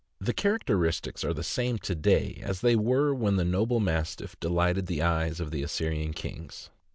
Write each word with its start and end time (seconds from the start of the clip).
The 0.19 0.33
characteristics 0.33 1.23
are 1.23 1.31
the 1.31 1.43
same 1.43 1.77
to 1.77 1.93
day 1.93 2.39
as 2.41 2.61
they 2.61 2.75
were 2.75 3.13
when 3.13 3.35
the 3.35 3.45
noble 3.45 3.79
Mastiff 3.79 4.35
delighted 4.39 4.87
the 4.87 5.03
eyes 5.03 5.39
of 5.39 5.51
the 5.51 5.61
Assyrian 5.61 6.11
kings." 6.11 6.71